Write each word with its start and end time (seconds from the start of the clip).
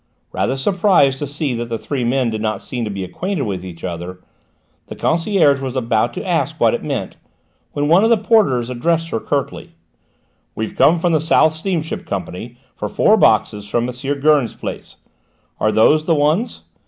Rather 0.31 0.57
surprised 0.57 1.19
to 1.19 1.27
see 1.27 1.53
that 1.53 1.69
the 1.69 1.77
three 1.77 2.03
men 2.03 2.31
did 2.31 2.41
not 2.41 2.59
seem 2.63 2.83
to 2.83 2.89
be 2.89 3.03
acquainted 3.03 3.43
with 3.43 3.63
each 3.63 3.83
other, 3.83 4.19
the 4.87 4.95
concierge 4.95 5.61
was 5.61 5.75
about 5.75 6.11
to 6.11 6.25
ask 6.25 6.59
what 6.59 6.73
it 6.73 6.83
meant, 6.83 7.17
when 7.73 7.87
one 7.87 8.03
of 8.03 8.09
the 8.09 8.17
porters 8.17 8.71
addressed 8.71 9.09
her 9.09 9.19
curtly: 9.19 9.75
"We've 10.55 10.75
come 10.75 10.97
from 10.99 11.13
the 11.13 11.21
South 11.21 11.53
Steamship 11.53 12.07
Company 12.07 12.57
for 12.75 12.89
four 12.89 13.15
boxes 13.15 13.67
from 13.69 13.87
M. 13.87 14.19
Gurn's 14.21 14.55
place. 14.55 14.95
Are 15.59 15.71
those 15.71 16.05
the 16.05 16.15
ones?" 16.15 16.63